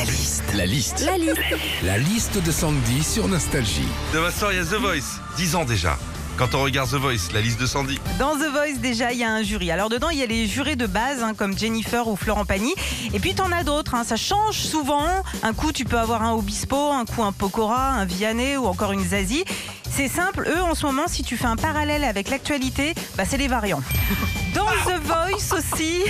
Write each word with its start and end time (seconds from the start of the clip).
La 0.00 0.06
liste. 0.06 0.54
La 0.54 0.64
liste. 0.64 1.00
La 1.04 1.18
liste. 1.18 1.42
La 1.82 1.98
liste 1.98 2.42
de 2.42 2.50
Sandy 2.50 3.04
sur 3.04 3.28
Nostalgie. 3.28 3.86
Demain 4.14 4.30
soir, 4.30 4.50
il 4.50 4.56
y 4.56 4.58
a 4.58 4.64
The 4.64 4.80
Voice. 4.80 5.20
10 5.36 5.56
ans 5.56 5.64
déjà. 5.66 5.98
Quand 6.36 6.54
on 6.54 6.62
regarde 6.62 6.88
The 6.90 6.94
Voice, 6.94 7.32
la 7.34 7.42
liste 7.42 7.60
de 7.60 7.66
Sandy. 7.66 7.98
Dans 8.18 8.34
The 8.34 8.50
Voice, 8.50 8.78
déjà, 8.80 9.12
il 9.12 9.18
y 9.18 9.24
a 9.24 9.30
un 9.30 9.42
jury. 9.42 9.70
Alors, 9.70 9.90
dedans, 9.90 10.08
il 10.08 10.18
y 10.18 10.22
a 10.22 10.26
les 10.26 10.46
jurés 10.46 10.74
de 10.76 10.86
base, 10.86 11.22
hein, 11.22 11.34
comme 11.36 11.56
Jennifer 11.58 12.08
ou 12.08 12.16
Florent 12.16 12.46
Pagny. 12.46 12.72
Et 13.12 13.20
puis, 13.20 13.34
t'en 13.34 13.52
as 13.52 13.62
d'autres. 13.62 13.94
hein. 13.94 14.04
Ça 14.04 14.16
change 14.16 14.56
souvent. 14.56 15.06
Un 15.42 15.52
coup, 15.52 15.70
tu 15.72 15.84
peux 15.84 15.98
avoir 15.98 16.22
un 16.22 16.32
Obispo, 16.32 16.92
un 16.92 17.04
coup, 17.04 17.22
un 17.22 17.32
Pokora, 17.32 17.90
un 17.90 18.04
Vianney 18.06 18.56
ou 18.56 18.66
encore 18.66 18.92
une 18.92 19.04
Zazie. 19.04 19.44
C'est 19.90 20.08
simple. 20.08 20.48
Eux, 20.48 20.62
en 20.62 20.74
ce 20.74 20.86
moment, 20.86 21.08
si 21.08 21.22
tu 21.22 21.36
fais 21.36 21.46
un 21.46 21.56
parallèle 21.56 22.04
avec 22.04 22.30
l'actualité, 22.30 22.94
bah, 23.18 23.24
c'est 23.28 23.36
les 23.36 23.48
variants. 23.48 23.82
Dans 24.54 24.66
The 24.86 25.00
Voice 25.04 25.56
aussi, 25.58 26.00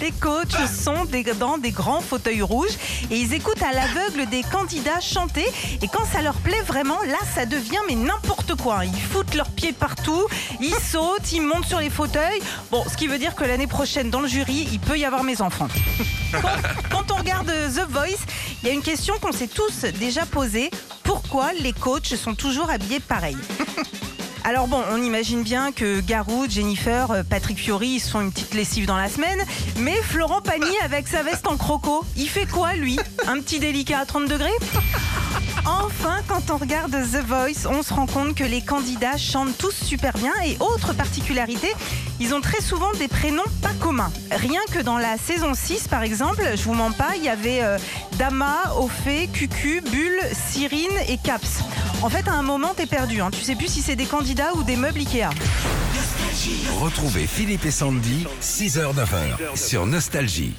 les 0.00 0.12
coachs 0.12 0.52
sont 0.68 1.04
des- 1.06 1.24
dans 1.24 1.58
des 1.58 1.72
grands 1.72 2.00
fauteuils 2.00 2.42
rouges 2.42 2.70
et 3.10 3.16
ils 3.16 3.34
écoutent 3.34 3.60
à 3.62 3.72
l'aveugle 3.72 4.28
des 4.30 4.42
candidats 4.42 5.00
chanter. 5.00 5.44
Et 5.82 5.88
quand 5.88 6.04
ça 6.12 6.22
leur 6.22 6.34
plaît 6.34 6.62
vraiment, 6.62 6.98
là, 7.08 7.16
ça 7.34 7.44
devient 7.44 7.78
mais 7.88 7.96
n'importe 7.96 8.37
quoi. 8.54 8.84
Ils 8.84 9.00
foutent 9.00 9.34
leurs 9.34 9.50
pieds 9.50 9.72
partout, 9.72 10.26
ils 10.60 10.74
sautent, 10.92 11.32
ils 11.32 11.40
montent 11.40 11.66
sur 11.66 11.80
les 11.80 11.90
fauteuils. 11.90 12.40
Bon, 12.70 12.84
ce 12.90 12.96
qui 12.96 13.06
veut 13.06 13.18
dire 13.18 13.34
que 13.34 13.44
l'année 13.44 13.66
prochaine, 13.66 14.10
dans 14.10 14.20
le 14.20 14.28
jury, 14.28 14.68
il 14.72 14.80
peut 14.80 14.98
y 14.98 15.04
avoir 15.04 15.24
mes 15.24 15.40
enfants. 15.40 15.68
Quand, 16.32 16.48
quand 16.90 17.12
on 17.12 17.16
regarde 17.16 17.46
The 17.46 17.90
Voice, 17.90 18.20
il 18.62 18.68
y 18.68 18.70
a 18.70 18.74
une 18.74 18.82
question 18.82 19.14
qu'on 19.18 19.32
s'est 19.32 19.48
tous 19.48 19.86
déjà 19.98 20.26
posée. 20.26 20.70
Pourquoi 21.02 21.54
les 21.54 21.72
coachs 21.72 22.14
sont 22.16 22.34
toujours 22.34 22.68
habillés 22.68 23.00
pareil? 23.00 23.38
Alors 24.44 24.66
bon, 24.66 24.82
on 24.90 25.02
imagine 25.02 25.42
bien 25.42 25.72
que 25.72 26.00
Garou, 26.00 26.46
Jennifer, 26.48 27.10
euh, 27.10 27.22
Patrick 27.22 27.58
Fiori, 27.58 27.88
ils 27.88 28.00
se 28.00 28.10
font 28.10 28.20
une 28.22 28.32
petite 28.32 28.54
lessive 28.54 28.86
dans 28.86 28.96
la 28.96 29.08
semaine. 29.08 29.38
Mais 29.78 29.96
Florent 29.96 30.40
Pagny, 30.40 30.74
avec 30.82 31.06
sa 31.08 31.22
veste 31.22 31.46
en 31.46 31.56
croco, 31.56 32.04
il 32.16 32.28
fait 32.28 32.46
quoi 32.46 32.74
lui? 32.74 32.98
Un 33.26 33.40
petit 33.40 33.58
délicat 33.58 33.98
à 33.98 34.06
30 34.06 34.26
degrés? 34.26 34.48
Enfin, 35.68 36.22
quand 36.26 36.50
on 36.50 36.56
regarde 36.56 36.92
The 36.92 37.22
Voice, 37.26 37.68
on 37.68 37.82
se 37.82 37.92
rend 37.92 38.06
compte 38.06 38.34
que 38.34 38.44
les 38.44 38.62
candidats 38.62 39.18
chantent 39.18 39.56
tous 39.58 39.74
super 39.74 40.14
bien. 40.16 40.32
Et 40.46 40.56
autre 40.60 40.94
particularité, 40.94 41.68
ils 42.20 42.34
ont 42.34 42.40
très 42.40 42.62
souvent 42.62 42.90
des 42.92 43.06
prénoms 43.06 43.42
pas 43.60 43.74
communs. 43.78 44.10
Rien 44.30 44.60
que 44.72 44.78
dans 44.78 44.96
la 44.96 45.18
saison 45.18 45.52
6, 45.52 45.88
par 45.88 46.02
exemple, 46.02 46.42
je 46.54 46.62
vous 46.62 46.72
mens 46.72 46.92
pas, 46.92 47.16
il 47.16 47.22
y 47.24 47.28
avait 47.28 47.62
euh, 47.62 47.76
Dama, 48.18 48.56
Ophé, 48.78 49.28
Cucu, 49.30 49.82
Bulle, 49.82 50.20
Cyrine 50.32 50.96
et 51.06 51.18
Caps. 51.18 51.60
En 52.00 52.08
fait, 52.08 52.26
à 52.28 52.32
un 52.32 52.42
moment, 52.42 52.72
t'es 52.74 52.86
perdu. 52.86 53.20
Hein. 53.20 53.30
Tu 53.30 53.42
sais 53.42 53.54
plus 53.54 53.68
si 53.68 53.82
c'est 53.82 53.96
des 53.96 54.06
candidats 54.06 54.54
ou 54.54 54.62
des 54.62 54.76
meubles 54.76 55.00
Ikea. 55.00 55.28
Retrouvez 56.80 57.26
Philippe 57.26 57.66
et 57.66 57.70
Sandy, 57.70 58.26
6h-9h 58.40 59.56
sur 59.56 59.84
Nostalgie. 59.84 60.54